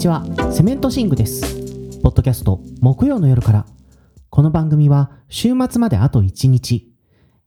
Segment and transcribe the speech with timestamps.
[0.00, 0.24] ちは。
[0.50, 1.42] セメントシングです。
[2.00, 3.66] ポッドキャスト木曜の夜から。
[4.30, 6.90] この番組は週末まであと1日。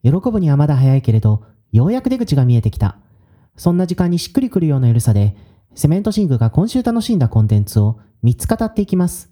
[0.04, 3.00] 喜ぶにはまだ早いけれどようやく出口が見えてきた。
[3.58, 5.36] そんな時間にしっくりくるようなゆるさで
[5.74, 9.32] セメントシングが今週楽しんだコンテンツを3つ語っていきます。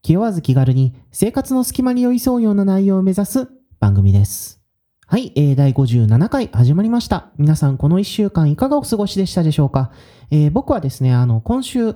[0.00, 3.46] 気負わず気軽に生活の隙間に寄り添うような内容を目指す
[3.78, 4.62] 番組です。
[5.06, 7.30] はい、えー、第57回始まりました。
[7.36, 9.92] 皆さん、この1週間いかがお過ごしでしたでしょうか、
[10.30, 11.94] えー、僕はですね、あの、今週、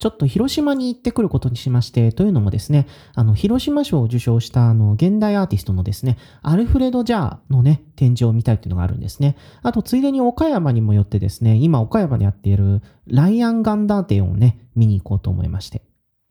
[0.00, 9.36] ちょっと広島に行ってくることにしまして、というのもですね、あの、広島賞を受賞したあの、現代アーティストのですね、アルフレド・ジャーのね、展示を見たいというのがあるんですね。
[9.62, 15.82] あと、ついでに岡山にもよってですね、今岡山でやっているライアン・ガンダー展をね、見に行こうと思いまして。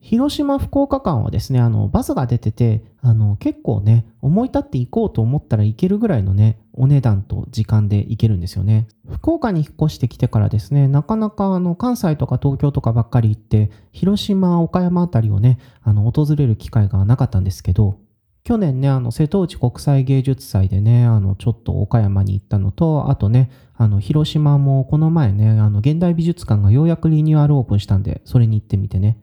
[0.02, 8.88] 広島福岡間はですね、あの、バスが出てて、あの、結構ね、思い立って行こうと思ったらいけるぐらいのね、お値段と時間で行けるんですよね。
[9.10, 18.00] 福岡に引っ越してきてからですね、なかなかあの、関西とか東京とかばっかり行って、広島、岡山あたりをね、あの、訪れる機会がなかったんですけど、
[18.46, 29.18] 去年ね、あの、瀬戸内国際芸術祭でね、あの、ちょっと岡山に行ったのと、あとね、あの、広島もこの前ね、あの、現代美術館がようやくリニューアルオープンしたんで、それに行ってみてね、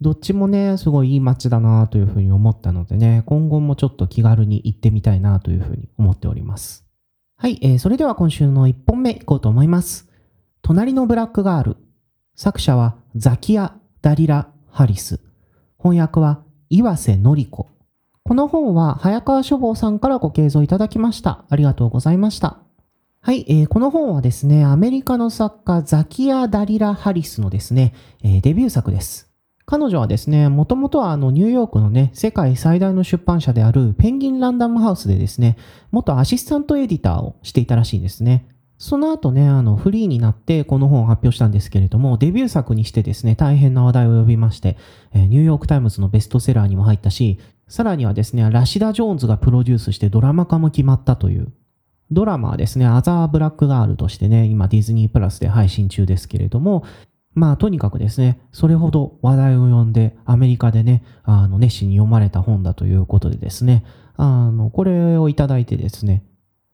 [0.00, 6.86] どっちもね、すごいいい街だなというふうに思ったのでね、今後もちょっと気軽に行ってみたいなというふうに思っております。
[7.36, 10.08] はい、えー、それでは今週の1本目いこうと思います。
[10.62, 11.76] 隣のブラックガール。
[12.34, 15.20] 作者はザキア・ダリラ・ハリス。
[15.78, 17.68] 翻訳は岩瀬のり子。
[18.24, 21.44] この本は早川書房さんからご継続いただきました。
[21.48, 22.58] ありがとうございました。
[23.20, 29.29] はい、えー、この本はですね、アメリカの作家ザキア・ダリラ・ハリスのですね、えー、デビュー作です。
[29.70, 35.56] 彼女はですね、もともとはあのニューヨークのね、世界最大の出版社であるペンギンランダムハウスでですね、
[35.92, 38.48] 元アシスタントエディターをしていたらしいんですね。
[38.78, 44.76] その後ね、あの、フリーになってこの本を発表したんですけれども、デビュー作にしてですね、大変な話題を呼びまして、
[45.14, 47.38] えニューヨークタイムズのベストセラーにも入ったし、
[47.68, 51.52] さらにはですね、ラシダ・ジョーンズがプロデュースしてドラマ化も決まったという、
[52.10, 56.82] ドラマはですね、アザー・ブラック・ガールとしてね、今ディズニープラスで配信中ですけれども、
[57.34, 63.84] まあ、とにかくですね、それほど話題を呼んで、アメリカでね、あの、熱心に読まれた本だということでですね、
[64.16, 66.24] あの、これをいただいてですね、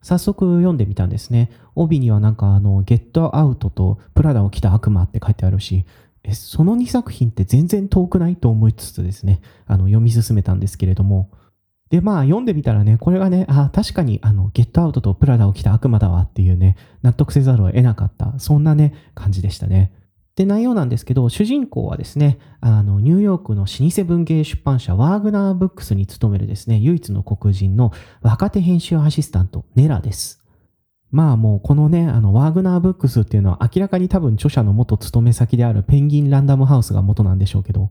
[0.02, 1.50] 早速読んでみたんですね。
[1.74, 5.84] 帯にはなんかあの、ゲットアウトとプラダを着た悪魔って書いてあるし、
[6.24, 11.30] え、その2作品って全然遠くないと思いつつですね、あの、読み進めたんですけれども、
[11.90, 19.92] で、まあ、読んでみたらね、これがね、あ、確かに、あの、ゲットアウトとプラダを着た悪魔だわっていうね、納得せざるを得なかった、そんなね、感じでしたね。
[20.36, 30.42] で、内容なんですけど、主人公はですね、あの、ニューヨークの老舗文芸出版社ワーグナーブックスに勤めるですね、唯一の黒人の若手編集アシスタント、ネラです。
[31.10, 37.91] まあもうこのね、あの、ワーグナーブックスっていうのは明らかに多分著者の元勤め先であるペンギンランダムハウスが元なんでしょうけど、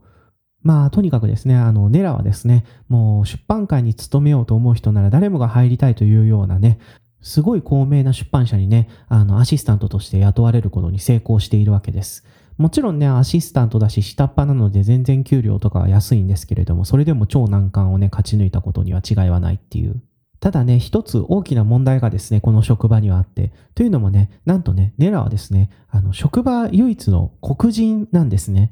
[0.61, 6.77] まあとにかくですね、あの、ネラはですね、もう出版界に勤めようと思う人なら誰もが入りたいというようなね、
[7.21, 12.23] すごい高名な出版社にね、あの、アシスタントとして雇われることに成功しているわけです。
[12.57, 20.01] もちろんね、アシスタントだし、下っ端なので全然給料とかは安いんですけれども、それでも超難関をね、勝ち抜いたことには違いはないっていう。
[20.39, 28.71] ただね、一つ大きな問題がですね、この職場にはあって、というのもね、なんとね、ネラはですね、あの、職場唯一の黒人なんですね。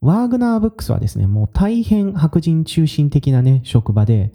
[0.00, 4.34] ワーグナーブックスはですね、もう大変白人中心的なね、職場で、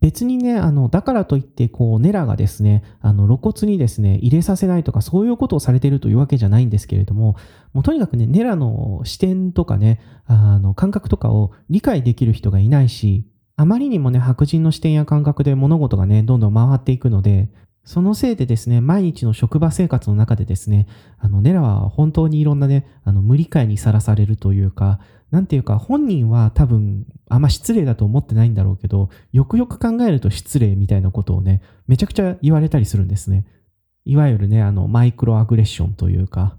[0.00, 7.36] 別にね、あの、だからといって、こう、ネラがですね、あの、露骨にですね、入れさせないとか、そういうことをされているというわけじゃないんですけれども、
[7.72, 13.24] もうとにかくね、ネラの視点とかね、あの、感覚とかを理解できる人がいないし、
[13.56, 17.48] あまりにもね、白人の視点や感覚で物事がね、どんどん回っていくので、
[17.86, 24.98] そのせいでですね、毎日の職場生活の中でですね、あの、ネラは本当にいろんなね、あの、無理解にさらされるというか、
[25.36, 33.44] なんていうか、本人は多分、あんま失礼だと思ってないんだろうけど、よくよく考えると失礼みたいなことをね、めちゃくちゃ言われたりするんですね。
[34.06, 36.56] いわゆるね、あの、マイクロアグレッションというか。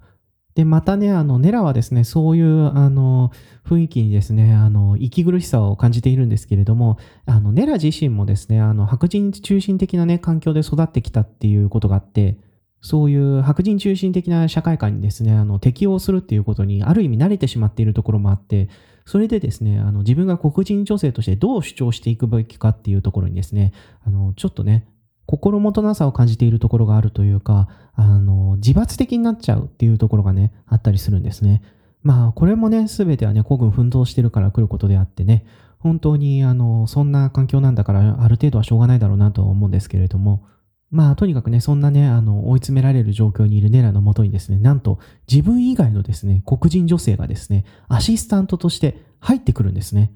[0.53, 3.31] で、またね、あの、ネラはですね、そういう、あの、
[3.65, 12.37] 雰囲気にですね、あの、息苦しさを感じているんですけれども、あの、ネラ自身もですね、あの、白人中心的なね、環境で育ってきたっていうことがあって、
[12.81, 18.69] そういう白人中心的な社会観にですね、あの適応するっていうことにある意味慣れてしまっているところもあって、
[19.05, 23.73] それでですね、あの自分が黒人女性としてどう主張していくべきかっていうところにですね、
[24.05, 24.87] あのちょっとね、
[25.25, 31.61] 心もとなさを感じているところがあるというか、あの自罰的になっちゃうっていうところがね、あったりするんですね。
[32.03, 35.45] まあ、これもね、すべてはね、孤軍奮闘してるから来ることであってね、
[35.79, 40.45] 本当に、あの、そんな環境なんだから、ある程度はしょうがないだろうなとは思うんですけれども、
[40.89, 44.99] まあ、とにかくね、そんなね、あの、追い詰められる状況にいるネラのもとにですね、なんと、
[45.29, 50.13] 自分以外のですね、黒人女性がですね、アシスタントとして入ってくるんですね。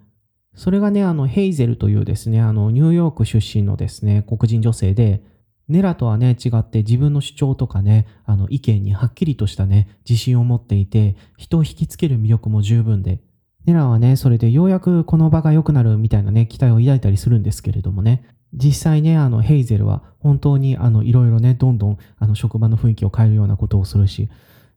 [0.56, 5.24] それがね、あの、ヘイゼルというですね、あの、ニューヨーク出身のですね、黒人女性で、
[5.68, 13.22] ネラとはね、違って自分の主張とかね、あの、意見にはっきりとしたね、自信を持っていて、人を引きつける魅力も十分で、
[13.66, 24.30] ネラはね、それでようやくこの場が良くなるみたいなね、期待を抱いたりするんですけれどもね、実際ね、あの、ヘイゼルは本当にあの、いろいろね、どんどんあの、職場の雰囲気を変えるようなことをするし、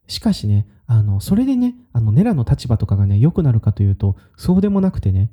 [0.06, 5.30] しかしね、あの、それでね、あの、ネラの立場とかがね、良くなるかというと、そうでもなくてね、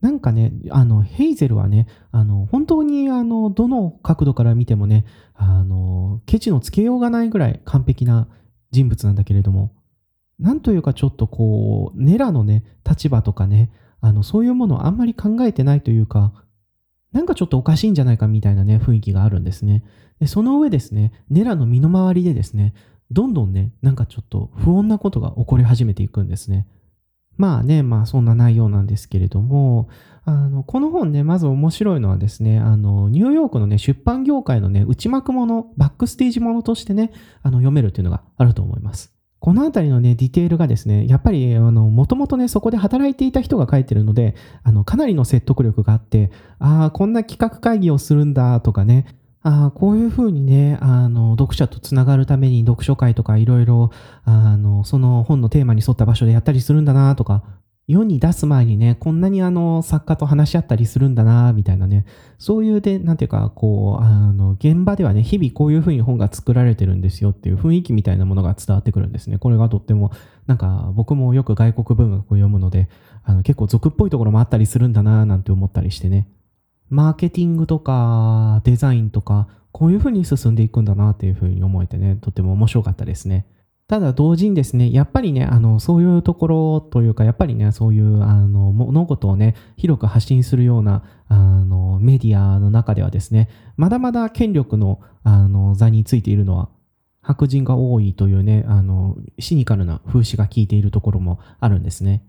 [0.00, 8.26] なんかね、あの、ヘイゼルはね、あの、本当に、あの、どの角度から見てもね、あの、ケチのつけようがないぐらい完璧な
[8.72, 9.72] 人物なんだけれども、
[10.40, 13.70] なんというかちょっとこう、ネラのね、立場とかね、
[14.00, 16.32] あの、そういうものをあんまり考えてないというか、
[17.12, 19.84] なんかちょっとおかしいんじゃないかみたいなね、雰囲気があるんですね。
[20.20, 22.74] で、その上ですね、ネラの身の回りでですね、
[23.10, 26.66] どんどんね、なんかちょっと不穏なことが起こり始めていくんですね。
[27.36, 29.88] まあね、まあそんな内容なんですけれども、
[30.24, 37.10] あの、この本ね、まず面白いのはですね、あの、ニューヨークのね、出版業界のね、内幕もの、バックステージものとしてね、
[37.42, 39.12] あの、読めるっていうのがあると思います。
[39.42, 46.30] この辺りのね、ディテールがですね、やっぱり、あの、もともとね、そこで働いていた人が書いてるので、あの、かなりの説得力があって、
[46.60, 49.04] ああ、こんな企画会議をするんだとかね、
[49.42, 53.90] ああ、こういうふうにね、あの、読者とつながるために読書会とかいろいろ、
[54.24, 57.42] あの、その本のテーマに沿った場所でやったりするんだなとか、
[57.88, 62.06] 世に出す前にね、こんなにあの、作家と話し合ったりするんだな、みたいなね、
[62.38, 69.38] そういうで、なんていうか、こう、あの、現場ではね、日々こういうふうに本が作られてるんですよっていう雰囲気みたいなものが伝わってくるんですね。
[69.38, 70.12] これがとっても、
[70.46, 72.88] なんか、僕もよく外国文学を読むので、
[73.24, 76.28] あの、結構俗っぽいところもあったりするんだな、なんて思ったりしてね。
[76.88, 83.46] マーケティングとか、デザインとか、こういうふうに進んでいくんだなっていうふうに思えてね、とっても面白かったですね。
[83.88, 96.70] ただ同時にですね、やっぱりね、あの、そういうところというか、やっぱりね、そういう、あの、物事をね、広く発信するような、あの、メディアの中ではですね、まだまだ権力の、あの、座についているのは、
[97.20, 102.24] 白人が多いというね、あの、シニカルな風刺が効いているところもあるんですね。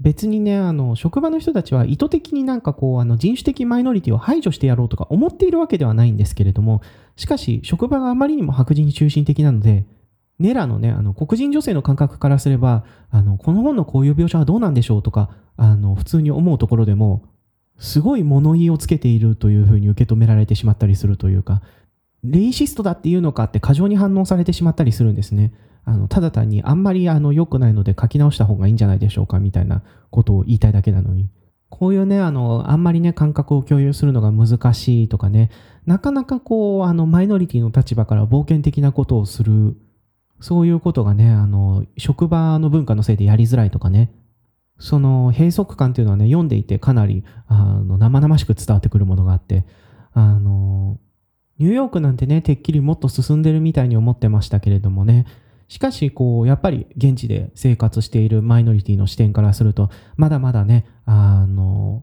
[0.00, 6.82] 別にね、あの、職場の人たちは意図的になんかこう、あの、人種的マイノリティを排除してやろうとか思っているわけではないんですけれども、
[7.16, 9.86] しかし、職場があまりにも白人に中心的なので、
[10.42, 17.24] ネラのね、あの黒人女性の感覚からすれば、あのこの本のこういう描写はどうなんでしょうとか、あの普通に思うところでも、
[17.78, 21.62] すごい物言いをつけているというふうに受け止められてしまったりするというか、
[22.24, 25.52] レイシストだっていうのかって過剰に反応されてしまったりするんですね。
[25.84, 31.28] あのただ単にあんまりあの良くないので書き直した方がいいんじゃないでしょうかみたいなことを言いたいだけなのに。
[31.72, 35.50] こういうね、あの、あんまりね、感覚を共有するのが難しいとかね、
[35.86, 39.74] なかなかこう、あの、マイノリティの立場から冒険的なことをする
[40.42, 44.12] そういうことがね、あの、職場の文化のせいでやりづらいとかね、
[44.78, 49.64] その閉塞感っていうのはね、読んでいてかなりあの生々しく伝わってくるものがあって、
[50.12, 50.98] あの、
[51.58, 55.26] ニューヨークなんてね、てっきりもっと進んでるみたいに思ってましたけれどもね、
[55.68, 62.02] しかし、こう、やっぱり現地で生活しているマイノリティの視点からすると、まだまだね、あの、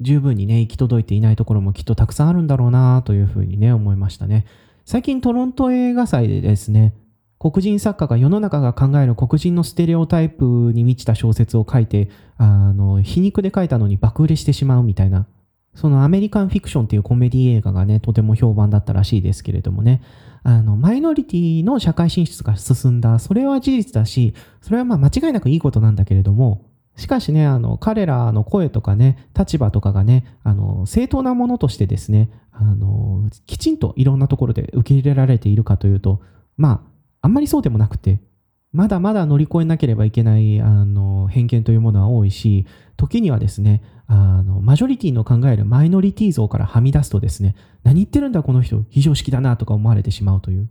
[0.00, 4.44] 十分にね、行き届いていないところもきっとたくさんあるんだろうなというふうにね、思いましたね。
[4.84, 6.94] 最近トロント映画祭でですね、
[7.38, 15.26] 黒人作家が世の中が考える黒人のステレオタイプに満ちた小説を書いて、あの、皮肉で書いたのに爆売れしてしまうみたいな、
[15.74, 20.02] そのアメリカンフィクションっていうコメディ映画がね、とても評判だったらしいですけれどもね、
[20.42, 26.64] あの、マイノリティの社会進出が進んだ、それは事実だし、それはまあ間違いなくいいことなんだけれども、
[26.96, 36.20] しかしね、あの、彼らの声とかね、立場とかがね、あの、正当なものとしてですね、あの、きちんといろんなところで受け入れられているかというと、
[36.56, 36.87] まあ
[37.20, 38.20] あ、んまりそうでもなくて、
[38.72, 50.68] まだまだ乗り越えなければいけないあの偏見というものは多いし、時にはですね、あのマジョリティの考えるマイノリティ像からはみ出すとですね、何言ってるんだこの人、非常識だなとか思われてしまうという、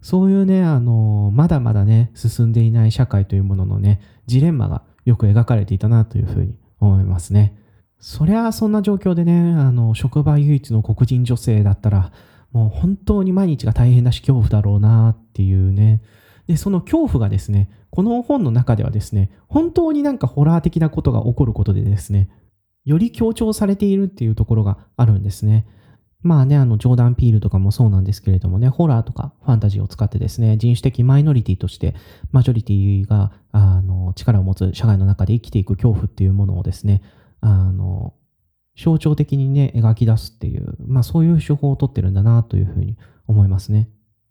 [0.00, 7.56] そういうね、あの、まだまだね、進んでいない社会というもののね、ジレンマがよく描かれていたなというふうに思いますね。
[7.98, 12.12] そりゃあそんな状況でね、あの、職場唯一の黒人女性だったら、
[12.54, 16.00] もう本当に毎日が大変だし恐怖だろうなっていうね。
[16.46, 22.30] で、その恐怖がですね、この本の中ではですね、本当になんかホラー的なことが起こることでですね、
[22.84, 25.66] より強調されているっていうところがあるんですね。
[26.22, 31.96] まあね、あの、ジョーダン・ピールとかもそうなんですけれどもね、ホラーとかファンタジーを使ってですね、人種的マイノリティとして、
[32.30, 37.02] マジョリティが、あの、力を持つ社会の中で生きていく恐怖っていうものをですね、
[37.40, 38.14] あの、
[38.76, 43.88] 象徴的にね、描き出すっていう、まあそういう手法をとってるんだなというふうに思いますね。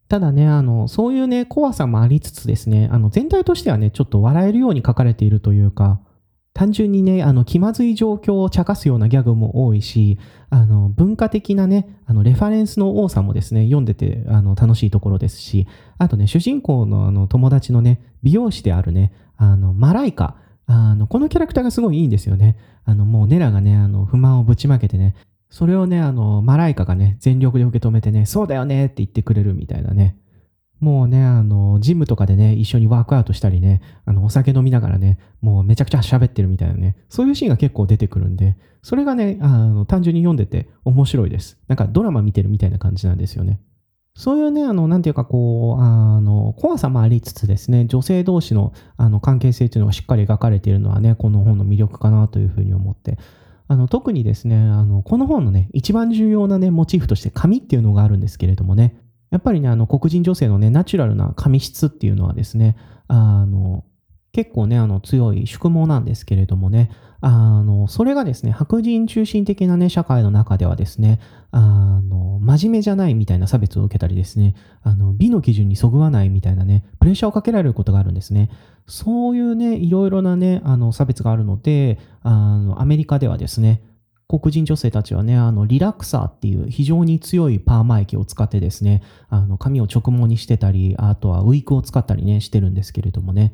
[0.09, 6.01] ただね、あの、そういうね、怖さもありつつですね、あの、全体としてはね、ちょっと笑えるように書かれているというか、
[6.53, 10.19] 単純にね、あの、気まずい状況を茶化すようなギャグも多いし、
[10.51, 22.57] あの、文化的なね、あの、レファレンスの多さもですね、読んでて、あの、楽しいところですし、あとね、主人公のあの、友達のね、美容師であるね、あの、マライカ、あの、このキャラクターがすごいいいんですよね。
[22.85, 25.15] あの、もうネラがね、あの、不満をぶちまけてね、
[25.49, 30.17] それをね、あの、マライカがね、全力で受け止めてね、そうだよねって言ってくれるみたいなね。
[30.79, 41.57] もうね、あの、ジムとかでね、一緒にワークアウトしたりね、あの、お酒飲みながらね、もうめちゃくちゃ喋ってるみたいなね、そういうシーンが結構出てくるんで、それがね、あの、単純に読んでて面白いです。
[41.67, 43.61] なんかドラマ見てるみたいな感じなんですよね。
[44.15, 53.17] そういうね、あの、なんていうかこう、あの、怖さもありつつですね、女性同士のあの関係性というのがしっかり描かれているのはね、この本の魅力かなというふうに思って、
[53.67, 59.01] あの、特にですね、あの、この本のね、一番重要なね、モチーフとして紙っていうのがあるんですけれどもね、
[59.31, 62.77] やっぱりね、あの、黒人女性のね、ナチュラルな髪質っていうのはですね、
[63.07, 63.83] あの、
[64.31, 66.91] 結構ね、あの、強い宿毛なんですけれどもね、
[67.25, 78.49] あの、それがですね、白人中心的なね、社会の中ではですね、あの、真面目じゃないみたいな差別を受けたりですね、あの、美の基準にそぐわないみたいなね、プレッシャーをかけられることがあるんですね。
[78.87, 83.81] そういうね、いろいろなね、あの、差別があるので、あの、アメリカではですね、
[84.27, 93.53] 黒人女性たちはね、あの、リラクサーっていう非常に強いパーマ液を使ってですね、あの、髪を直毛にしてたり、あとはウィークを使ったりね、してるんですけれどもね。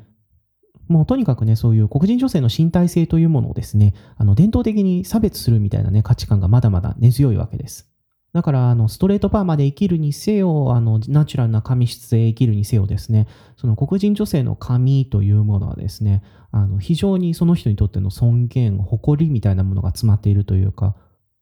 [0.90, 7.90] もうとにかくね、そういう黒人女性の身体性というものをですね、あの、伝統的に差別するみたいなね、価値観がまだまだ根強いわけです。
[8.34, 20.96] だから、あの、ストレートパーマで生きるにせよ、あの、ナチュラルな髪質で生きるにせよですね、その黒人女性の髪というものはですね、あの、非常にその人にとっての尊厳、誇りみたいなものが詰まっているというか、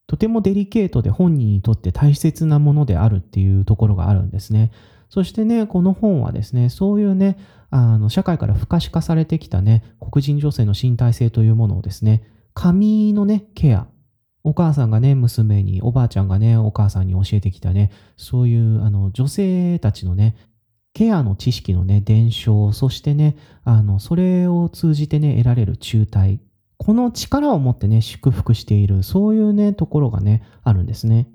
[0.07, 4.71] とてもデリケートで本人にとって大切なものであるっていうところがあるんですね。
[5.09, 7.37] そしてね、この本はですね、そういうね、
[7.69, 13.87] あの、社会から不可視化されてきたね、黒人女性の身体性というものをですね、髪のね、ケア、
[14.43, 20.37] お母さんがね、娘に、おばあちゃんがね、お母さんに教えてきたね、そういうあの女性たちのね、
[20.93, 26.39] ケアの知識のね、伝承、そしてね、あの、それを通じてね、得られる中退。
[26.77, 31.27] この力を持ってね、祝福している、そういうね、ところがね、あるんですね。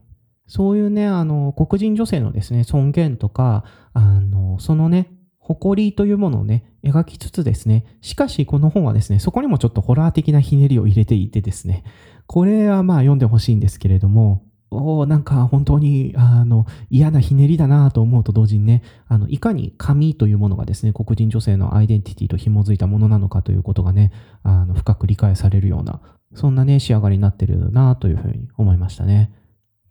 [0.46, 5.12] そういうね、あの、黒人女性のですね、尊厳とか、あの、そのね、
[5.52, 11.84] 誇りというものをね、描きつつですね、しかしこの本はですね、そこにもちょっとホラー的なひねりを入れていてですね、
[12.26, 26.00] これはまあ読んでほしいんですけれども、おなんか本当にあの嫌なひねりだなと思うと同時にね、あのいかに髪というものがですね、黒人女性のアイデンティティと紐づいたものなのかということがね、あの深く理解されるような、
[26.34, 29.30] そんなね、仕上がりになってるなというふうに思いましたね。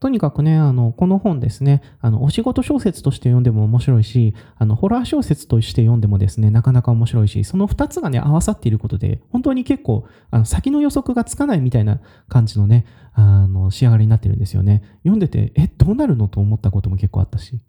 [0.01, 14.81] とにかくね、あの、この本ですね、あの、お仕事小説として読んでも面白いし、あの、ホラー小説として読んでもですね、なかなか面白いし、その二つがね、合わさっていることで、本当に結構、あの、先の予測がつかないみたいな感じのね、あの、仕上がりになってるんですよね。
[15.03, 17.59] 読んでて、え、どうなるのと思ったことも結構あったし。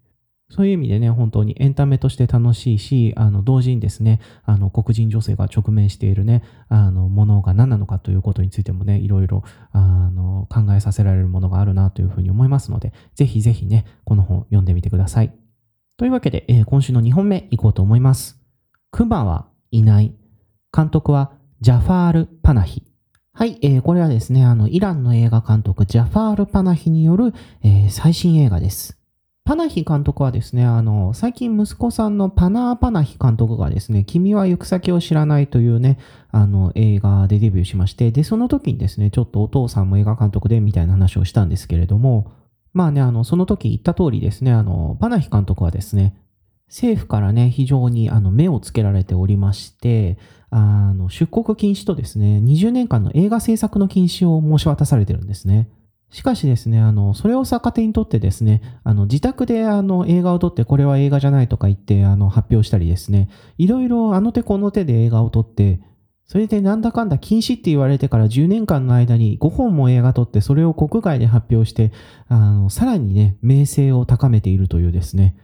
[0.55, 15.33] そういう意味でね、本当にエンタメとして楽しいし、あの、同時にですね、あの、黒人女性が直面しているね、あの、ものが何なのかということについてもね、いろいろ、あの、考えさせられるものがあるなというふうに思いますので、ぜひぜひね、この本読んでみてください。
[15.97, 18.39] というわけで、えー、今週の2本目いこうと思います。
[18.91, 20.15] クマはいない。
[20.77, 21.33] 監督は
[21.63, 22.83] ジャファール・パナヒ。
[23.33, 27.33] はい、えー、これはですね、あの、イランの映画監督、ジャファール・パナヒによる、
[27.63, 29.02] えー、最新映画です。
[29.45, 35.99] パナヒ監督はですね、あの、最近息子さんのパナー・パナヒ監督がですね、君は行く先を知らないというね、
[36.31, 42.31] あの、映画でデビューしまして、で、その時にですね、ちょっとお父さんも映画監督でみたいな話をしたんですけれども、
[42.73, 46.17] まあね、あの、その時言った通りですね、あの、パナヒ監督はですね、
[46.69, 50.17] 政府からね、非常にあの目をつけられておりまして、
[50.51, 55.69] あの、出国禁止とですね、20年間の映画制作の禁止を申し渡されてるんですね。
[56.13, 65.81] しかしですね、あの、それを逆手にとってですね、あの、自宅であの、映画を撮ってこれは映画じゃないとか言って、あの、発表したりですね、いろいろあの手この手で映画を撮って、
[66.27, 71.93] それでなんだかんだ禁止って言われてから10年間の間に5本も映画撮って、それを国外で発表して、
[72.29, 75.35] あの、さらにね、名声を高めているというですね、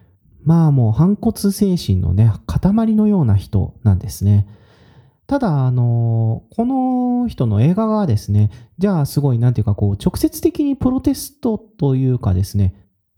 [0.44, 4.46] まあもう反骨精神のね、塊のような人なんですね。
[5.28, 12.74] ただ、あの、この人の映画がですね、じゃあすごい、なんていうか、こう、直接的にプロテストというかですね、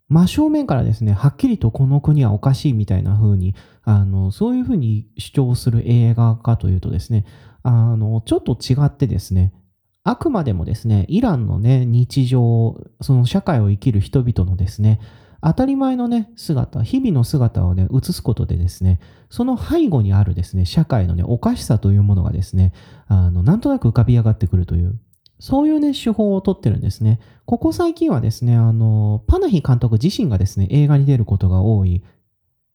[0.09, 7.27] 真正面からですね、はっきりとこの国はおかしいみたいな風に、あの、そういう風に主張する映画かというとですね、
[7.63, 9.55] あの、ちょっと違ってですね、
[10.03, 14.99] あくまでもですね、イランのね、日常、その社会を生きる人々のですね、
[15.43, 22.73] 当たり前のね、姿、日々の姿をね、映すことでですね、その背後にあるですね、社会のね、おかしさというものがですね、
[23.07, 24.99] あの、なんとなく浮かび上がってくるという、
[25.39, 27.21] そういうね、手法をとってるんですね。
[27.47, 32.05] ここ最近はですね、あの、パナヒ監督自身がですね、映画に出ることが多い。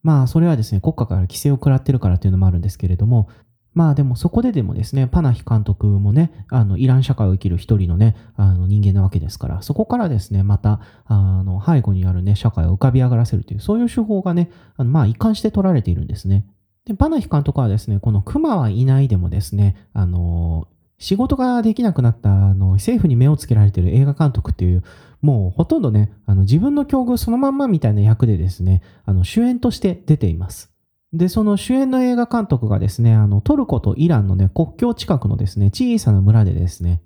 [0.01, 3.29] まあ、それはですね、国家から規制を食らってるからっていうのもあるんですけれども、
[3.75, 16.45] まあでもそこででもですね、パナヒ監督もね、あの、イラン社会を生きる一人のね、あの人間なわけですから、そこからですね、また、あの、背後にあるね、社会を浮かび上がらせるという、そういう手法がね、あのまあ一貫して取られているんですね。
[16.85, 20.67] で、パナヒ監督はですね、この熊はいないでもですね、あの、
[20.97, 24.83] 仕事ができなくなったあの政府に目をつけられている映画監督っていう、
[25.21, 30.71] もうほとんどね、あの自分の境遇そのまんまみたいな役でですね、あの主演として出ています。
[31.17, 37.01] で、その主演の映画監督がですね、あの、トルコとイランのね、国境近くのですね、小さな村でですね、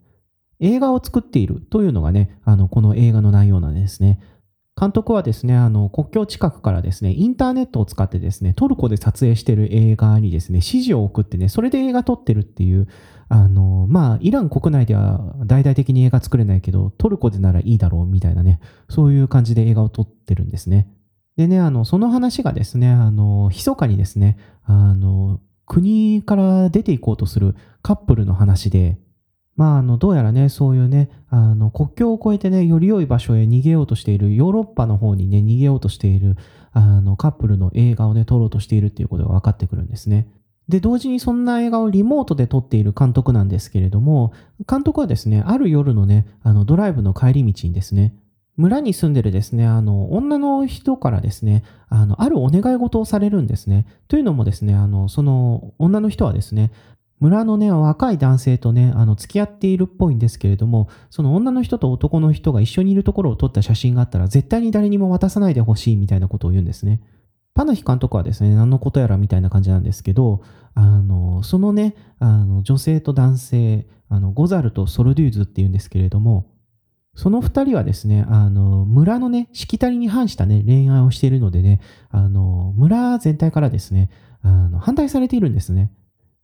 [0.60, 4.20] 映画を作っているというのがね、あの、この映画の内容なんですね。
[4.80, 12.88] 監督はですね、あの、国境近くからですね、インターネットを使ってですね、トルコで撮影している映画にですね、指示を送ってね、それで映画撮ってるっていう、
[13.28, 20.88] あの、まあ、イラン国内では大々的に映画作れないけど、トルコでならいいだろうみたいなね、そういう感じで映画を撮ってるんですね。
[21.39, 28.98] でね、あの、その話がですね、あの、密かにですね、あの、国から出ていこうとするカップルの話で、
[29.55, 36.36] まあ、あの、どうやらね、そういうね、あの、国境を越えてね、より良い場所へ逃げようとしている、ヨーロッパの方にね、逃げようとしている、
[36.74, 40.27] あの、カップルの映画をね、撮ろうとしているっていうことが分かってくるんですね。
[40.67, 44.34] で、同時にそんな映画をリモートで撮っている監督なんですけれども、
[44.69, 48.13] 監督はですね、ある夜のね、あの、ドライブの帰り道にですね、
[48.60, 53.86] 村に住んでるですね、あの、女の人からですね、あの、あるお願い事をされるんですね。
[54.10, 56.74] というのもですね、あの、その女の人はですね、
[57.22, 67.00] 村のね、若い男性とね、あの、付き合っているっぽいんですけれども、その女の人と男の人が一緒にいるところを撮った写真があったら、絶対に誰にも渡さないでほしいみたいなことを言うんですね。
[67.53, 70.42] パナヒ監督はですね、何のことやらみたいな感じなんですけど、
[70.74, 76.58] あの、そのね、あの、女性と男性、あの、ゴザルとソルデューズっていうんですけれども、
[77.15, 84.09] その2人はですね、あの、村のね、しきたりに反したね、恋愛をしているのでね、あの、村全体からですね、
[84.41, 85.91] あの、反対されているんですね。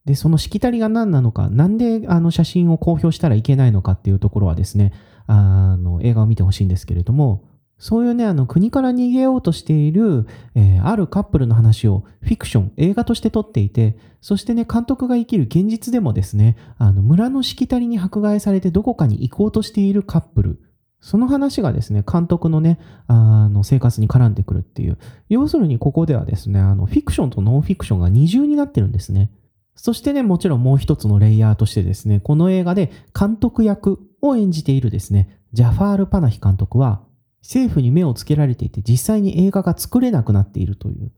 [0.05, 4.93] で、そのしきたりが何なのか、なんであの写真を公表したらいけないのかっていうところはですね、
[5.27, 7.43] あの、映画を見てほしいんですけれども、
[7.77, 20.59] そういうね、あの、国から逃げようとしている、えー、あるカップルの話をフィクション、映画として撮っていて、そしてね、監督が生きる現実でもですね、あの、村のしきたりに迫害されてどこかに行こうとしているカップル、
[21.01, 24.97] その話がですね、監督のね、あの、生活に絡んでくるっていう。
[25.29, 29.31] 要するにここではですね、あの、フィクションとノンフィクションが二重になってるんですね。
[29.75, 37.03] そしてね、もちろんもう一つのレイヤーとしてですね、この映画で監督役を演じているですね、ジャファール・パナヒ監督は、
[37.45, 41.11] 政府に目をつけられていて実際に映画が作れなくなっているという。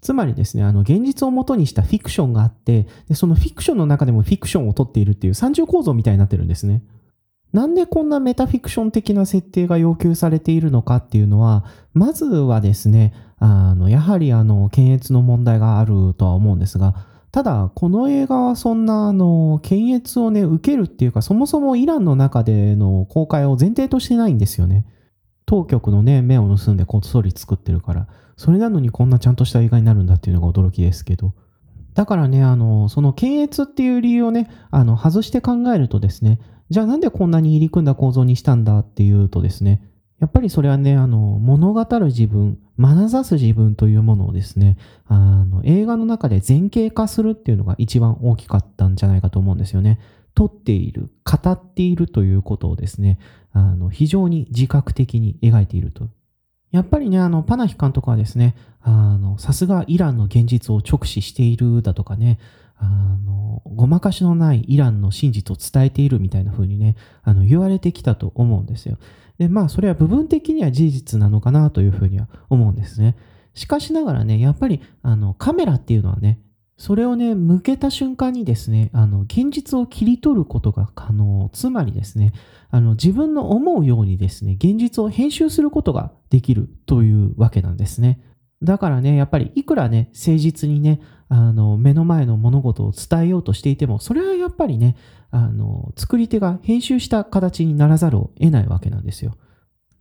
[0.00, 6.82] つまりですね、あの、現実を元にしたフィクションがあって、でそのフィクションの中でもフィクションを撮っているっていう三重構造みたいになってるんですね。
[7.52, 16.94] なんでこんなメタフィクション的な設定が要求されているのかっていうのは、まずはですね、あの、やはりあの、検閲の問題があるとは思うんですが、
[17.32, 24.84] ただ、この映画はそんな、あの、検閲をね、受けるっていうか、そもそもイランの中での公開を前提としてないんですよね。
[25.50, 31.34] 当局のね、目を盗んでこっそり作ってるから、それなのにこんなちゃんとした映画になるんだっていうのが驚きですけど。
[31.94, 39.82] だからね、あの、その検閲っていう理由をね、あの、外して考えるとですね、じゃあなんでこんなに入り組んだ構造にしたんだっていうとですね、
[40.20, 44.76] やっぱりそれはね、あの、物語る自分、眼差す自分というものをですね、
[45.08, 49.98] あの、映画の中で前景化するっていうのが一番大きかったんじゃないかと思うんですよね。
[50.34, 53.18] 撮っている、語っているということをですね、
[53.52, 56.08] あの、非常に自覚的に描いていると。
[56.70, 62.38] やっぱりね、あの、パナヒ監督はですね、あの、さすがイランの現実を直視しているだとかね、
[62.76, 62.86] あ
[63.24, 68.98] の、ごまかしのないイランの真実を伝えているみたいな風にね、あの、言われてきたと思うんですよ。
[69.38, 73.16] で、まあ、それは部分的には事実なのかなというふうには思うんですね。
[73.54, 76.38] しかしながらね、やっぱり、あの、カメラっていうのはね、
[76.80, 81.50] それをね、向けた瞬間にですね、あの、現実を切り取ることが可能。
[81.52, 82.32] つまりですね、
[82.70, 88.18] あの、自分の思うようにですね、現実を編集することができるというわけなんですね。
[88.62, 94.96] だからね、やっぱりいくらね、誠実にね、あの、目の前の物事を伝えようとしていても、それはやっぱりね、
[95.30, 99.36] あの、作り手が編集した形にならざるを得ないわけなんですよ。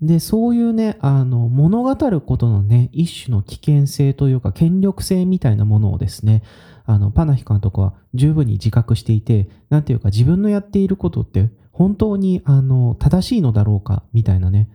[0.01, 6.41] で、そういうね、あの、物語ることのね、一種の危険性というか、権力性みたいなものをですね、
[6.85, 14.69] あの、パナヒ監督は十分に自覚していて、なんていうか、自分のやっていることって、本当に、あの、正しいのだろうか、みたいなね、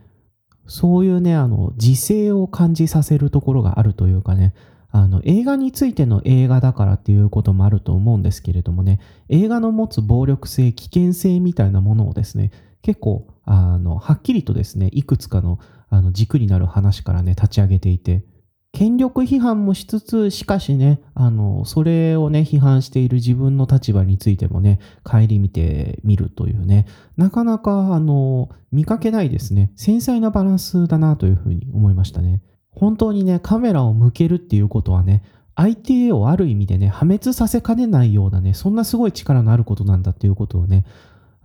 [0.66, 4.54] そういうね、あの、時勢を感じさせるところがあるというかね、
[4.90, 15.58] あの、映画についての映画だからっていうこともあると思うんですけれどもね、映画の持つ暴力性、危険性みたいなものをですね、結構、あの、はっきりとですね、いくつかの
[15.90, 18.24] あの軸になる話からね、立ち上げていて、
[18.72, 32.42] 権力批判もしつつ、しかしね、あの、それをね、批判している自分の立場についてもね、顧みてみるというね、なかなか、あの、見かけないですね、繊細なバランスだなというふうに思いましたね。
[32.70, 35.22] 本当にね、カメラを向けるっていうことはね、
[35.54, 40.84] 相手をある意味でね、破滅させかねないようなね、そんなすごい力のあることなんだっていうことをね、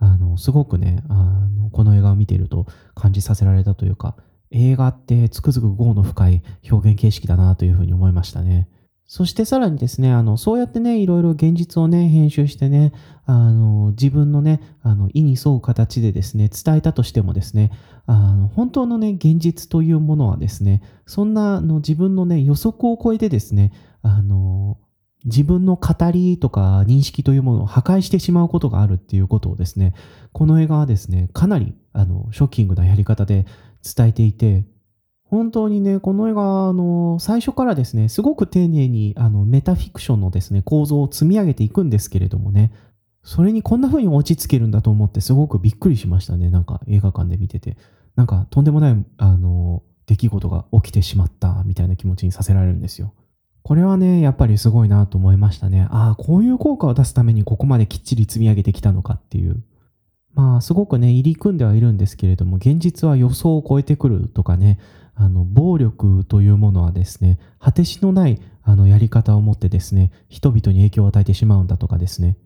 [0.00, 4.16] あの、すごくね、あの、この映画を見ていると感じさせられたというか、
[4.50, 8.68] 映画ってつくづく業の深い表現形式だなというふうに思いましたね。
[9.06, 12.92] そしてさらにですね、あの、そうやってね、いろいろ現実をね、編集してね、
[13.26, 17.72] あの、自分のね、あの、意に沿う形でですね、伝えたとしてもですね、
[18.06, 24.78] あの、本当のね、現実というものはですね、そんな、あの、自分のね、予測を超えてですね、あの、
[25.24, 29.94] 自分の語りとか認識というものを破壊してしまうことがあるっていうことをですね、
[30.32, 33.46] この映画はですね、かなり、あの、ショッキングなやり方で
[33.96, 34.64] 伝えていて、
[35.24, 42.72] 本当にね、この映画、あの、最初からですね、すごく丁寧に、あの、メタフィクションのですね、構造を積み上げていくんですけれどもね、
[43.22, 46.50] それにこんな風に落ち着けるんだと思ってすごくびっくりしましたね。
[46.50, 47.76] なんか映画館で見てて。
[48.16, 53.14] なんかとんでもない、あの、出来事が起きてしまったみたいな気持ちにさせられるんですよ。
[53.62, 55.86] これはね、やっぱりすごいなと思いましたね。
[55.90, 59.62] ああ、こういう効果を出すためにここまできっちり積み上げてきたのかっていう。
[60.34, 64.78] まあ、すごくね、入り組んではいるんですけれども、現実は予想を超えてくるとかね、
[65.14, 72.36] あの、暴力というものはですね、果てしのないあのやり方を持ってですね、人々に影響を与えてしまうんだとかですね、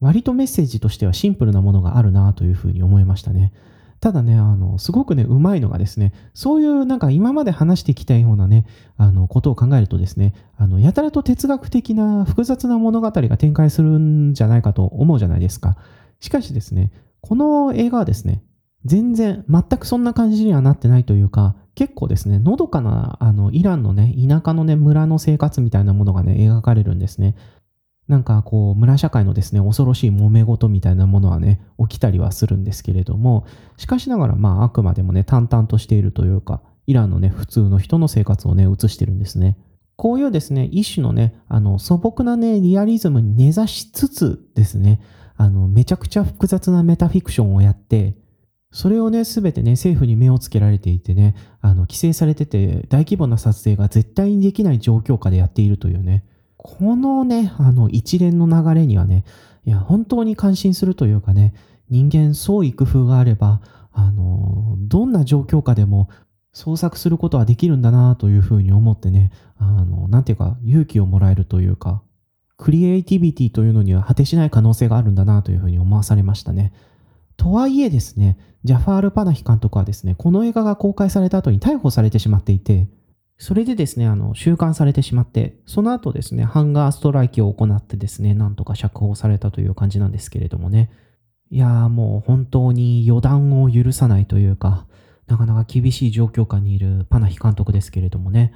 [0.00, 3.52] 割とメッセージとしてはシンプルなものがあるなというふうに思いましたね。
[4.00, 8.64] ただね、あの、すごくね、うまいのがですね、そういうなんか今まで話してきたようなね、
[8.96, 15.76] あの、ことを考えるとですね、あの、やたらと哲学的な複雑な物語が展開するんじゃないかと思うじゃないですか。
[16.20, 18.42] しかしですね、この映画はですね、
[18.84, 27.34] 全然、全くそんな感じにはなってないというか、結構ですね、のどかな、あの、イランのね、田舎のね、村の生活みたいなものがね、描かれるんですね。
[28.08, 39.58] なんかこう村社会のですね恐ろしい揉め事みたいなものはね起きたりはするんですけれどもしかしながらまああくまでもね淡々としているというかイランのね普通の人の生活をね映してるんですね。
[39.96, 45.00] こういうですね一種のねあの素朴なねリアリズムに根ざしつつですね
[45.36, 48.16] あのめちゃくちゃ複雑なメタフィクションをやって
[48.70, 56.24] それをね、すべてね、政府に目をつけられていてね、あの、規制されてて、大規模な撮影が絶対にできない状況下でやっているというね、
[56.58, 59.24] このね、あの一連の流れにはね、
[59.64, 61.54] いや、本当に感心するというかね、
[61.88, 63.60] 人間創意工夫があれば、
[63.92, 66.10] あの、どんな状況下でも
[66.52, 72.02] 創作することはできるんだなというふうに思ってね、あの、なんていうか、勇気をもらえるというか、
[72.56, 76.72] クリエイティビティというのには果てしない可能性があるんだなというふうに思わされましたね。
[77.36, 82.88] とはいえですね、ジャファール・パナヒ監督はですね、この映画が公開された後に逮捕されてしまっていて、
[83.38, 90.90] それでですね、あの、収監されてしまって、その後ですね、ハンガーストライキを行ってですね、なんとか釈放されたという感じなんですけれどもね。
[91.50, 94.86] いやーもう本当に予断を許さないというか、
[95.28, 98.52] なかなか厳しい状況下にいるパナヒ監督ですけれどもね。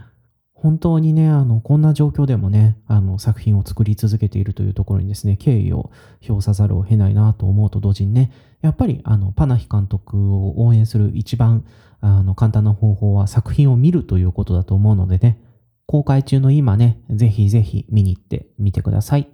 [0.62, 5.90] 本当にね、あの、こんな状況でもね、あの、作品を作り続けているというところにですね、敬意を
[6.28, 11.64] 表さざるを得ないなと思うと同時にね、やっぱり、あの、パナヒ監督を応援する一番、
[12.00, 15.42] あの、簡単な方法は作品を見るということだと思うのでね、
[15.86, 19.28] 公開中の今ね、ぜひぜひ見に行ってみてください。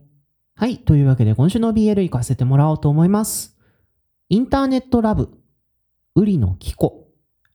[0.54, 0.78] はい。
[0.78, 3.54] というわけで、今週の BL 行かせてもらおうと思います。
[4.30, 5.28] インターネットラブ、
[6.14, 7.07] ウリのキコ。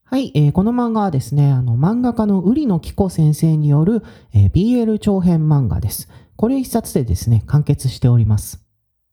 [0.05, 6.09] はい、えー、この漫画はですね、あの、漫画家の瓜野紀子先生による、えー、BL 長編漫画です。
[6.35, 8.63] これ一冊でですね、完結しております。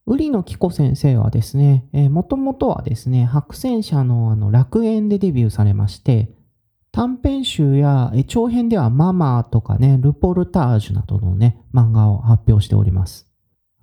[0.07, 6.31] 瓜野紀子先生はですね、えー、もともとはですね、白戦車のあの楽園でデビューされまして、
[6.92, 13.31] 短編集や、長編ではママとかね、ルポルタージュなどのね、漫画を発表しております。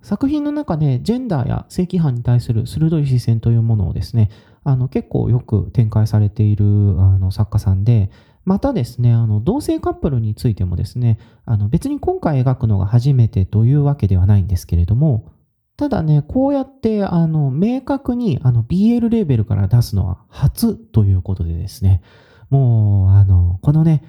[0.02, 4.30] 作品の中でジェンダーや正規犯に対する鋭い視線というものをですね、
[4.68, 6.64] あの結構よく展開されている
[6.98, 8.10] あの作家さんで、
[8.44, 15.32] またですね、あの同性カップルについてもですね、あの別に今回描くのが初めてというわけではないんですけれども、
[15.78, 22.02] ただね、こうやってあの明確にあの BL レーベルから出すのは初ということでですね、
[22.50, 24.02] もうあのこのね、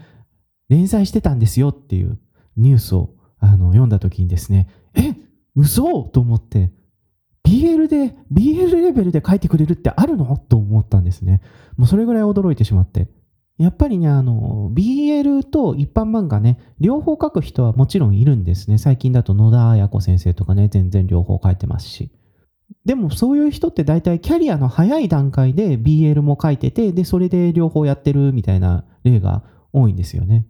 [0.67, 2.19] 連載してたんですよっていう
[2.57, 5.15] ニュースをあの読んだ時にですね、え
[5.55, 6.73] 嘘と思って、
[7.49, 10.37] BL で、BL レベルで書いてくれるってあるの？
[10.37, 11.41] と思ったんですね。
[11.77, 13.07] もうそれぐらい驚いてしまって。
[13.57, 18.77] やっぱりね、あの、BL と一般漫画ね、両方書く人はもちろんいるんですね。
[18.77, 22.11] 最近だと野田彩子先生とかね、全然両方書いてますし。
[22.85, 30.45] でもそういう人って大体キャリアの早い段階で BL も書いてて、で、それで両方やってるみたいな例が多いんですよね。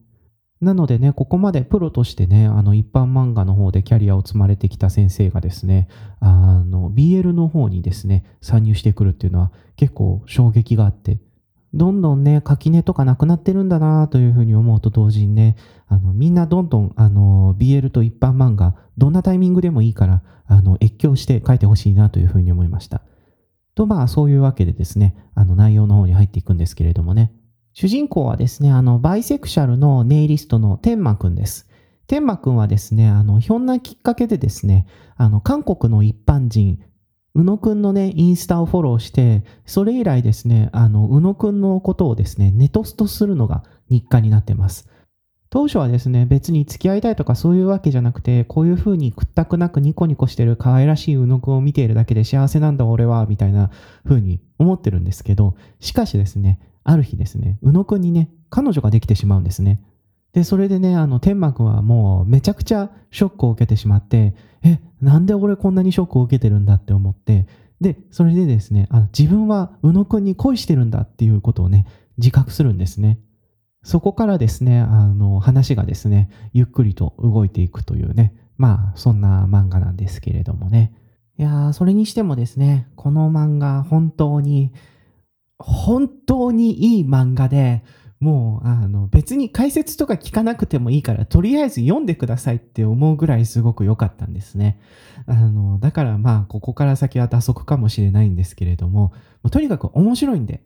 [0.61, 5.87] なのでね、ここまでプロとしてね、あの一般漫画の方でキャリアを積まれてきた先生がですね、
[6.19, 11.19] あの BL の方にですね、参入してくるっていうのは結構衝撃があって、
[11.73, 15.55] どんどんね、垣根とかなくなってるんだなというふうに思うと同時にね、
[15.87, 23.01] あの、みんなどんどん、あの、BL と一般漫画、どんなタイミングでもいいから、あの、越境して書いてほしいなというふうに思いました。
[23.75, 27.31] と、まあ、そういうわけでですね、あの、内容の方に入っていくんですけれどもね、
[27.79, 31.65] 主人公はですね、あの、バイセクシャルのネイリストの天馬くんです。
[32.07, 36.83] 天馬くんはですね、あの、ひょんなきっかけでですね、あの、韓国の一般人、
[37.35, 44.89] 宇野くんのね、インスタをフォローして、それ以来ですね、あの、宇野くんのことをですね、ネトストするのが日課になってます。
[45.49, 53.71] 当初はですね、別に付き合いたいとかそういうわけじゃなくて、こういう風にくったくなくニコニコしてる可愛らしい宇野くんを見ているだけで幸せなんだ俺は、みたいな
[54.03, 59.81] 風に思ってるんですけど、しかしですね、ある日ですね、宇野くんにね、彼女ができてしまうんですね。
[60.33, 67.47] で、それでね、あの、天馬くんはもうめちゃくちゃショックを受けてしまって、え、なんで俺こんなにショックを受けてるんだって思って、
[67.81, 71.85] で、それでですね、あの自分は宇野くんに恋してるんだっていうことをね、
[72.17, 73.19] 自覚するんですね。
[73.83, 80.93] そこからですね、あの、話がですね、ゆっくりと動いていくというね、まあ、そんな漫画なんですけれどもね。
[81.37, 84.73] いやー、それにしてもですね、この漫画、本当に、
[85.59, 87.83] 本当にいい漫画で、
[88.19, 94.79] もう、あの、別に解説とか聞かなくてもいいから、とりあえず読んでくださいって思うぐらいすごく良かったんですね。
[95.25, 99.13] あの、だからまあ、ここから先は打足かもしれないんですけれども、
[99.51, 100.63] とにかく面白いんで、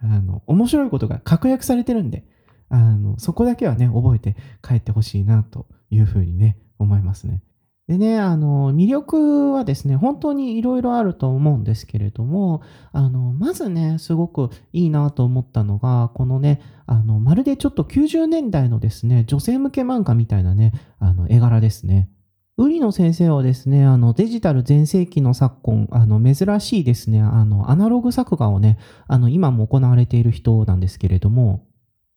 [0.00, 2.24] あの、面白いことが確約されてるんで、
[2.68, 7.42] あの、そこだけはね、覚えて帰ってほしいなというふうにね、思いますね。
[7.88, 22.08] でね、あの、魅力はですね、本当にいろいろあると思うんですけれども、あの、まずね、すごくいいなと思ったのが、このね、あの、まるでちょっと90年代のですね、女性向け漫画みたいなね、あの、絵柄ですね。
[22.56, 31.66] ウリの先生はですね、あの、デジタル全盛期の昨今、あの、珍しいですね、あの、アナログ作画をね、あの、今も行われている人なんですけれども、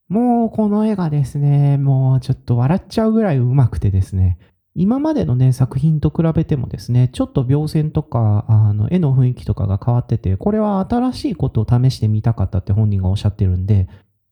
[0.09, 4.37] もうこの絵がですね、もうちょっと笑っちゃうぐらい上手くてですね、
[4.77, 13.87] 今までのね、作品と比べてもですね、ちょっと描線とか、あの、絵の雰囲気とかが変わってて、これは新しいことを試してみたかったって本人がおっしゃってるんで、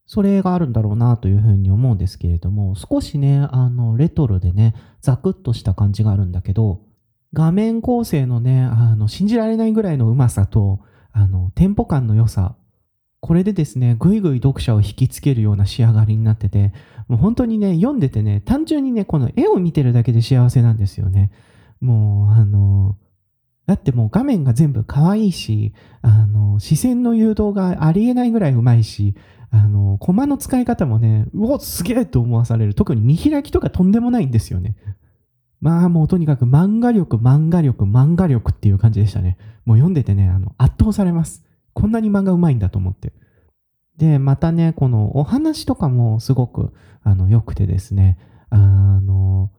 [0.05, 6.81] それがあるんだろうなというふうに思うんですけれども、少しね、あの、レトロでね、ザクッとした感じがあるんだけど、
[7.31, 10.81] 画面構成のね、あの、信じられないぐらいのうまさと、
[11.13, 12.57] あの、テンポ感の良さ、
[13.23, 16.73] これでですね、ぐいぐい読者を引きつけるような仕上がりになってて、
[17.07, 21.31] もう本当にね、読んでてね、単純にね、この絵を見てるだけで幸せなんですよね。
[21.79, 22.97] もう、あの、
[23.65, 29.15] だってもう画面が全部可愛いし、あの、視線の誘導がありえないぐらいうまいし、
[29.51, 32.73] あの、コマの使い方もね、うお、すげえと思わされる。
[32.73, 34.75] 特に見開きとかとんでもないんですよね。
[35.61, 39.37] まあもうとにかく漫画力、漫画力、漫画力っていう感じでしたね。
[39.63, 41.45] もう読んでてね、あの、圧倒されます。
[41.73, 43.13] こんなに漫画うまいんだと思って。
[43.97, 48.17] で、またね、このお話とかもすごくあの良くてですね、
[48.49, 49.51] あの、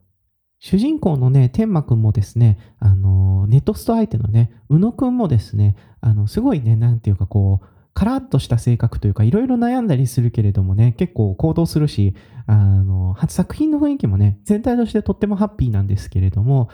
[0.58, 12.14] 主人公のね、天馬くんもですね、あの、ネットスト相手のね、宇野くんもですね、あの、すごいね、なんていうかこう、カラッとした性格というか、いろいろ悩んだりするけれどもね、結構行動するし、
[12.46, 16.68] あの、作品の雰囲気もね、全体としてとってもハッピーなんですけれども、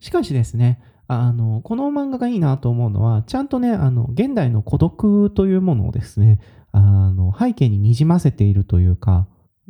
[0.00, 6.40] しかしですね、あの、この漫画がいいなと思うのは、ちゃんとね、あの、現代の孤独というものをですね、
[6.72, 9.26] あの、背景ににじませているというか、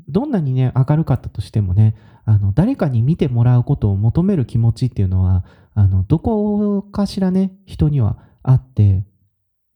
[0.09, 1.95] どんなにね、明るかったとしてもね、
[2.25, 5.45] あの、誰かに見てもらうことを求める気持ちっていうのは、
[5.75, 9.05] あの、どこかしらね、人にはあって、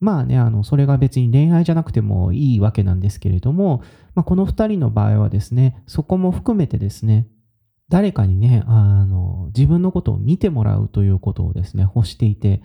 [0.01, 3.83] まあね、あの、それが別に恋愛じゃなくてもいいわけなんですけれども、
[4.15, 7.27] まあ、この二人の場合はですね、そこも含めてですね、
[7.91, 12.63] 誰かにね、あの、自分のことを見てもらうということをですね、欲していて、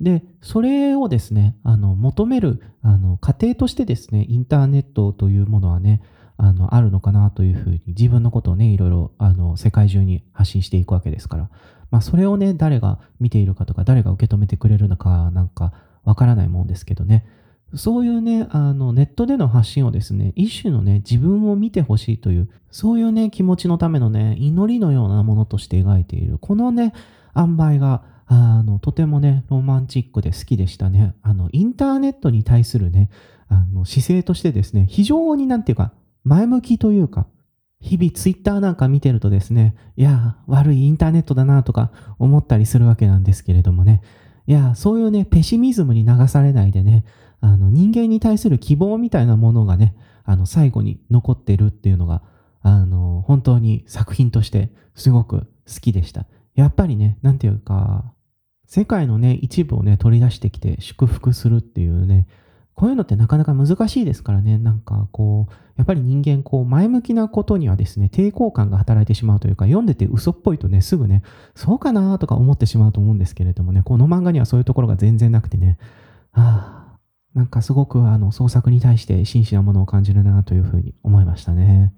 [0.00, 6.00] で、それをですね、あの、求める、あの、過程としてですね、インターネットというものはね、
[6.36, 11.50] あの、あるのかなというふうに、自分のことをね、いろいろ、あの、世界中に発信していくわけですから、
[11.90, 15.72] まあ、それをね、誰が見ているかとか、誰が受け止めてくれるのか、なんか、
[16.04, 17.26] わからないもんですけどね、
[17.74, 26.92] そういうね、あの、ネットでの発信をですね、一種のね、自分を見てほしいという、そういうね、気持ちのためのね、祈りのようなものとして描いている、このね、
[27.36, 31.14] 塩梅が、あの、とてもね、ロマンチックで好きでしたね。
[31.22, 33.10] あの、インターネットに対するね、
[33.48, 35.92] あの姿勢としてですね、非常になんていうか、
[36.24, 37.26] 前向きというか、
[37.80, 44.02] 日々ツイッターなんか見てるとですね、いや、悪いインターネットだなとか思ったりするわけなんですけれどもね、
[44.46, 47.04] いや、そういうね、ペシミズムに流されないでね、
[47.42, 52.22] あの、人間に対する希望みたいなものがね、あの、最後に残ってるっていうのが、
[52.62, 56.26] あの、本当に作品としてすごく好きでした。
[56.54, 58.14] やっぱりね、なんていうか、
[58.66, 62.26] 世界のね、一部をね、取り出してきて祝福するっていうね、
[62.74, 71.22] こういうのってなかなか難しいですからね、なんかこう、やっぱり人間、こう、前向きなことにはですね、抵抗感が働いてしまうというか、読んでて嘘っぽいとね、すぐね、
[71.54, 75.78] そうかなとか思ってしまうと思うんですけれどもね、この漫画にはそういうところが全然なくてね、
[76.32, 76.81] ああ、
[77.34, 81.92] なんかすごくあの創作に対して真摯なものを感じるなというふうに思いましたね。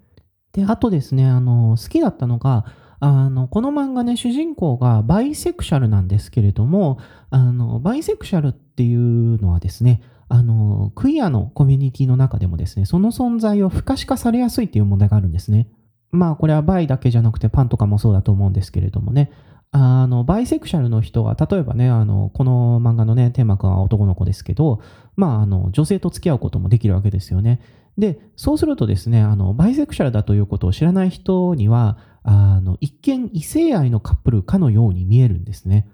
[0.53, 2.64] で、あとですね、あの、好きだったのが、
[3.01, 6.99] あの、この漫画ね、主人公がバイセクシャルなんですけれども、
[7.31, 15.68] あの、バイセクシャルっていうのはですね、あの、クイアのコミュニティの中でもですね、その存在を不可視化されやすいっていう問題があるんですね。
[16.12, 19.33] まあ、これはバイだけじゃなくてパンとかもそうだと思うんですけれどもね、
[19.77, 24.81] あの、バイセクシャルの人は、例えばね、あの、この漫画のね、テーマ君は男の子ですけど、
[25.17, 27.61] まあ、あの、女性と付き合うこともできるわけですよね。
[27.99, 35.89] で、そうするとですね、あの、バイセクシャルだということを知らない人には、あの、一見異性愛のカップルかのように見えるんですね。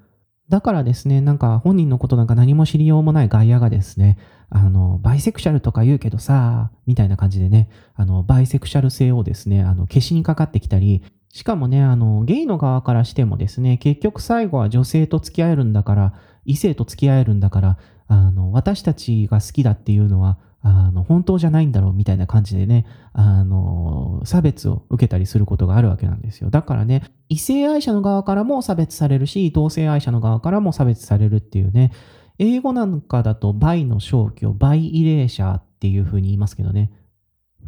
[0.50, 4.18] だからですね、なんか本人のことなんか何も知りようもない外野がですね、
[4.50, 16.14] あの、バイセクシャルとか言うけどさ、みたいな感じでね、あの、バイセクシャル性をですね、あの、消しにかかってきたり、しかもね、あの、ゲイの側からしてもですね、結局最後は女性と付き合えるんだから、
[16.44, 26.50] 異性と付き合えるんだから、あの、私たちが好きだっていうのは、あの、本当じゃないんだろうみたいな感じでね、あの、差別を受けたりすることがあるわけなんですよ。
[26.50, 31.92] だからね、異性愛者の側からも差別されるし、同性愛者の側からも差別されるっていうね、
[32.38, 36.90] 英語なんかだとバイの消去、バイイレーシャーっていう風に言いますけどね、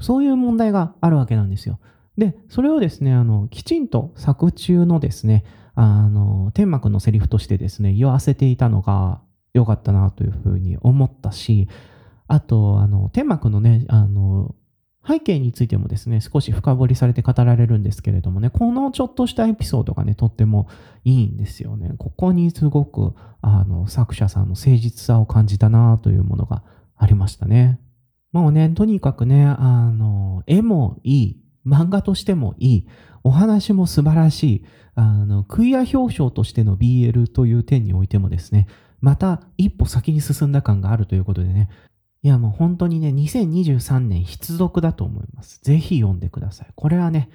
[0.00, 1.78] そういう問題があるわけなんですよ。
[2.16, 5.44] で、それをですね、あの、きちんと作中のですね、
[5.74, 9.20] あの、天幕のセリフとしてですね、言わせていたのが
[9.54, 11.68] 良かったなというふうに思ったし、
[12.28, 14.54] あと、あの、天幕のね、あの、
[15.06, 20.68] 背景についてもですね、少し深掘りされて語られるんですけれどもね、このちょっとしたエピソードがね、とっても
[21.04, 21.92] いいんですよね。
[21.98, 26.62] ここにすごく、あの、作者さんの誠実さを感じたなというものが
[26.96, 27.80] ありましたね。
[28.30, 32.86] もうね、とにかくね、あの、絵もいい、漫画としてもいい、
[33.24, 38.66] お話も素晴らしい、あの、クイア表彰としての BL という点においてもですね、
[39.00, 41.68] また一歩先に進んだ感があるということでね、
[42.22, 45.60] いやもう本当にね、2023年必読だと思います。
[45.62, 46.68] ぜひ読んでください。
[46.76, 47.30] これはね、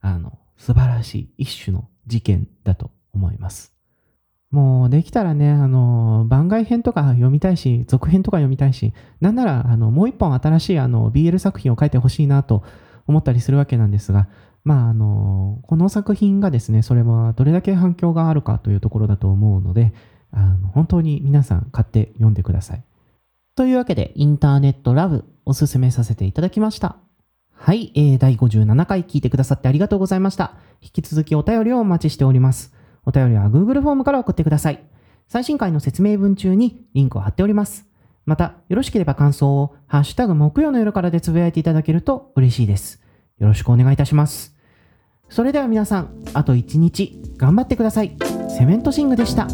[0.00, 3.74] あの、素晴らしい一種の事件だと思います。
[4.50, 12.64] もうできたらね、あの、番外編とか読みたいし、続編とか読みたいし、なんなら、あの、もう一本新しいあの、BL 作品を書いてほしいなと
[13.10, 14.28] 思ったりするわけなんですが、
[14.64, 19.92] まあ、あの、この作品がですね、それはどれだけ反響があるかというところだと思うので、
[20.32, 22.84] あの本当に皆さん買って読んでください。
[23.56, 26.96] というわけで、インターネットラブおすすめさせていただきました。
[27.52, 30.54] はい、えー、第57回聞いてくださってありがとうございました。
[30.80, 32.72] 引き続きお便りをお待ちしております。
[33.04, 34.82] お便りは Google フォームから送ってください。
[35.28, 37.86] 最新回の説明文中にリンクを貼っております。
[38.24, 42.99] また、よろしければ感想を、ハッシュタグ木曜の夜からでつぶやいていただけると嬉しいです。
[43.40, 44.54] よろしくお願いいたします。
[45.28, 48.16] それでは皆さん、あと一日頑張ってください。
[48.56, 49.48] セメントシングでした。